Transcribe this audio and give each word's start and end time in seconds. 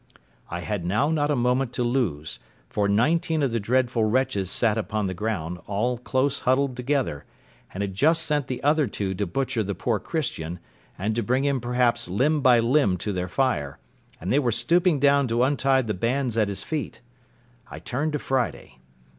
I 0.49 0.61
had 0.61 0.83
now 0.83 1.09
not 1.09 1.29
a 1.29 1.35
moment 1.35 1.73
to 1.73 1.83
lose, 1.83 2.39
for 2.71 2.87
nineteen 2.87 3.43
of 3.43 3.51
the 3.51 3.59
dreadful 3.59 4.03
wretches 4.05 4.49
sat 4.49 4.75
upon 4.75 5.05
the 5.05 5.13
ground, 5.13 5.59
all 5.67 5.99
close 5.99 6.39
huddled 6.39 6.75
together, 6.75 7.23
and 7.71 7.83
had 7.83 7.93
just 7.93 8.23
sent 8.23 8.47
the 8.47 8.63
other 8.63 8.87
two 8.87 9.13
to 9.13 9.27
butcher 9.27 9.61
the 9.61 9.75
poor 9.75 9.99
Christian, 9.99 10.59
and 10.97 11.23
bring 11.27 11.45
him 11.45 11.61
perhaps 11.61 12.07
limb 12.09 12.41
by 12.41 12.57
limb 12.57 12.97
to 12.97 13.13
their 13.13 13.29
fire, 13.29 13.77
and 14.19 14.33
they 14.33 14.39
were 14.39 14.51
stooping 14.51 14.99
down 14.99 15.27
to 15.27 15.43
untie 15.43 15.83
the 15.83 15.93
bands 15.93 16.35
at 16.35 16.47
his 16.47 16.63
feet. 16.63 17.01
I 17.69 17.77
turned 17.77 18.13
to 18.13 18.17
Friday. 18.17 18.79